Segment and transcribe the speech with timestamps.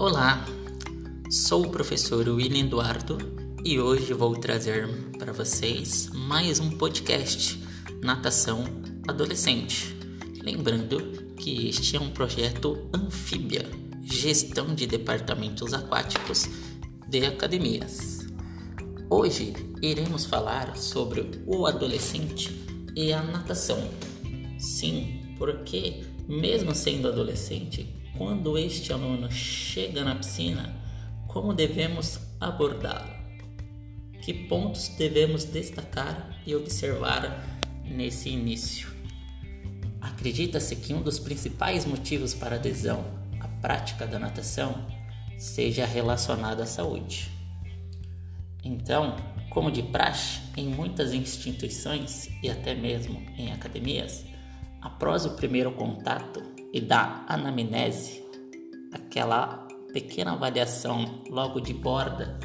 [0.00, 0.46] Olá,
[1.28, 3.18] sou o professor William Eduardo
[3.64, 4.86] e hoje vou trazer
[5.18, 7.60] para vocês mais um podcast
[8.00, 8.62] Natação
[9.08, 9.96] Adolescente.
[10.40, 13.68] Lembrando que este é um projeto anfíbia,
[14.04, 16.48] gestão de departamentos aquáticos
[17.08, 18.24] de academias.
[19.10, 22.56] Hoje iremos falar sobre o adolescente
[22.94, 23.90] e a natação.
[24.60, 30.74] Sim, porque mesmo sendo adolescente, quando este aluno chega na piscina,
[31.28, 33.16] como devemos abordá-lo?
[34.20, 38.88] Que pontos devemos destacar e observar nesse início?
[40.00, 43.04] Acredita-se que um dos principais motivos para adesão
[43.38, 44.84] à prática da natação
[45.38, 47.30] seja relacionado à saúde.
[48.64, 49.14] Então,
[49.48, 54.24] como de praxe, em muitas instituições e até mesmo em academias,
[54.82, 58.22] após o primeiro contato e da anamnese,
[58.92, 62.38] aquela pequena avaliação logo de borda,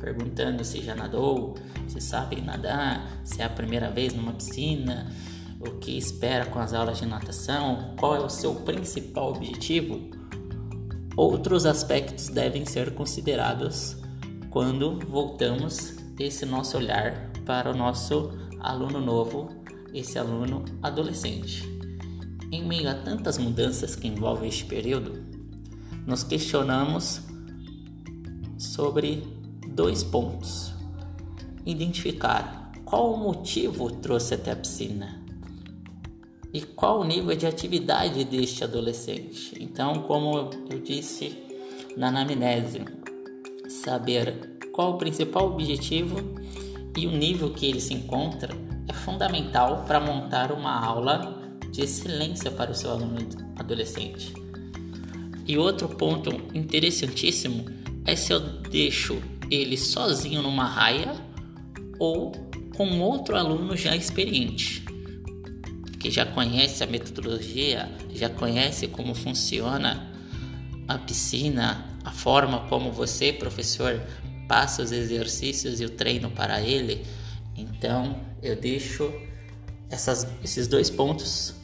[0.00, 1.54] perguntando se já nadou,
[1.86, 5.10] se sabe nadar, se é a primeira vez numa piscina,
[5.60, 10.10] o que espera com as aulas de natação, qual é o seu principal objetivo.
[11.16, 13.96] Outros aspectos devem ser considerados
[14.50, 19.48] quando voltamos esse nosso olhar para o nosso aluno novo,
[19.92, 21.77] esse aluno adolescente.
[22.50, 25.22] Em meio a tantas mudanças que envolvem este período,
[26.06, 27.20] nos questionamos
[28.56, 29.22] sobre
[29.68, 30.72] dois pontos.
[31.66, 35.22] Identificar qual o motivo trouxe até a piscina
[36.50, 39.52] e qual o nível de atividade deste adolescente.
[39.60, 41.36] Então, como eu disse
[41.98, 42.82] na anamnese,
[43.68, 46.16] saber qual o principal objetivo
[46.96, 48.54] e o nível que ele se encontra
[48.88, 51.47] é fundamental para montar uma aula
[51.78, 53.20] de excelência para o seu aluno
[53.54, 54.34] adolescente.
[55.46, 57.66] E outro ponto interessantíssimo
[58.04, 61.14] é se eu deixo ele sozinho numa raia
[61.96, 62.32] ou
[62.76, 64.84] com outro aluno já experiente,
[66.00, 70.12] que já conhece a metodologia, já conhece como funciona
[70.88, 74.02] a piscina, a forma como você, professor,
[74.48, 77.06] passa os exercícios e o treino para ele.
[77.56, 79.12] Então, eu deixo
[79.90, 81.54] essas, esses dois pontos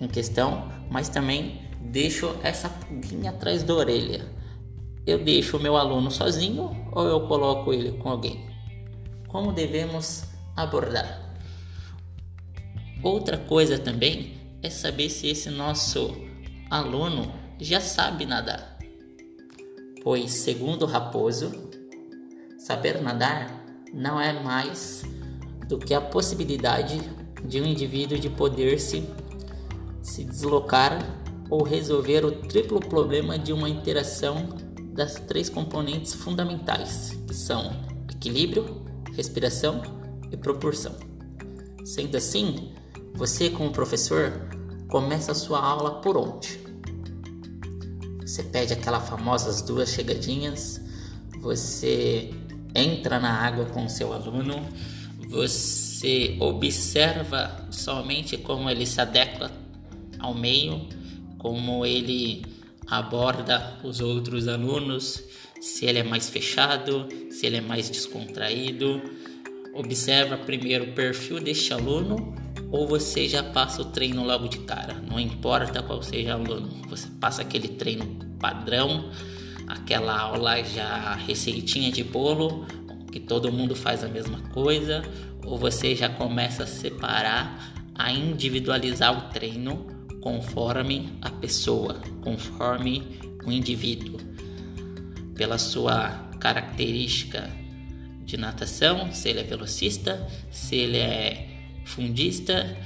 [0.00, 4.26] em questão, mas também deixo essa pulguinha atrás da orelha.
[5.06, 8.46] Eu deixo o meu aluno sozinho ou eu coloco ele com alguém?
[9.26, 10.24] Como devemos
[10.56, 11.34] abordar?
[13.02, 16.14] Outra coisa também é saber se esse nosso
[16.70, 18.78] aluno já sabe nadar.
[20.02, 21.70] Pois, segundo Raposo,
[22.58, 25.04] saber nadar não é mais
[25.68, 27.00] do que a possibilidade
[27.44, 29.00] de um indivíduo de poder se
[30.18, 30.98] se deslocar
[31.48, 34.48] ou resolver o triplo problema de uma interação
[34.92, 37.70] das três componentes fundamentais, que são
[38.12, 38.84] equilíbrio,
[39.14, 39.80] respiração
[40.32, 40.92] e proporção.
[41.84, 42.72] Sendo assim,
[43.14, 44.32] você como professor
[44.88, 46.58] começa a sua aula por onde?
[48.20, 50.80] Você pede aquelas famosas duas chegadinhas,
[51.40, 52.34] você
[52.74, 54.66] entra na água com o seu aluno,
[55.28, 59.67] você observa somente como ele se adequa
[60.18, 60.86] ao meio,
[61.38, 62.44] como ele
[62.86, 65.22] aborda os outros alunos,
[65.60, 69.00] se ele é mais fechado, se ele é mais descontraído.
[69.74, 72.34] Observa primeiro o perfil deste aluno
[72.70, 76.82] ou você já passa o treino logo de cara, não importa qual seja o aluno,
[76.88, 78.04] você passa aquele treino
[78.38, 79.10] padrão,
[79.66, 82.66] aquela aula já receitinha de bolo,
[83.10, 85.02] que todo mundo faz a mesma coisa,
[85.46, 93.52] ou você já começa a separar, a individualizar o treino conforme a pessoa, conforme o
[93.52, 94.18] indivíduo,
[95.34, 97.50] pela sua característica
[98.24, 101.48] de natação, se ele é velocista, se ele é
[101.84, 102.76] fundista,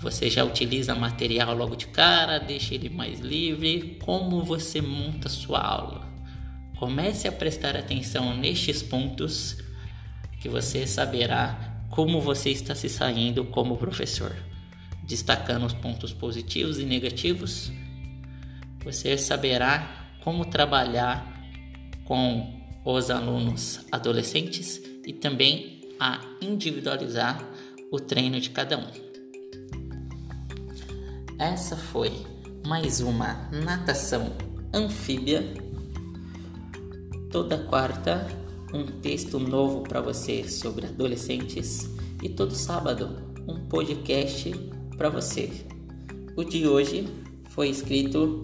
[0.00, 5.60] você já utiliza material logo de cara, deixa ele mais livre, como você monta sua
[5.60, 6.06] aula.
[6.76, 9.56] Comece a prestar atenção nestes pontos
[10.40, 14.36] que você saberá como você está se saindo como professor
[15.08, 17.72] destacando os pontos positivos e negativos,
[18.84, 21.26] você saberá como trabalhar
[22.04, 27.42] com os alunos adolescentes e também a individualizar
[27.90, 28.86] o treino de cada um.
[31.38, 32.12] Essa foi
[32.66, 34.36] mais uma natação
[34.74, 35.42] anfíbia.
[37.30, 38.26] Toda quarta,
[38.74, 41.88] um texto novo para você sobre adolescentes
[42.22, 45.50] e todo sábado, um podcast para você.
[46.36, 47.06] O de hoje
[47.50, 48.40] foi escrito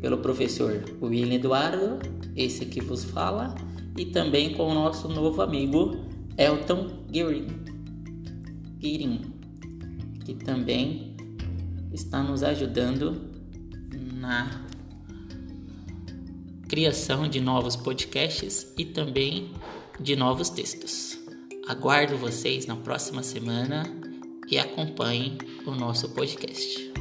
[0.00, 2.00] pelo professor William Eduardo,
[2.34, 3.54] esse que vos fala,
[3.96, 6.04] e também com o nosso novo amigo
[6.36, 7.46] Elton Guerin,
[10.24, 11.14] que também
[11.92, 13.30] está nos ajudando
[14.14, 14.66] na
[16.68, 19.52] criação de novos podcasts e também
[20.00, 21.16] de novos textos.
[21.68, 23.84] Aguardo vocês na próxima semana
[24.50, 26.92] e acompanhem o nosso podcast.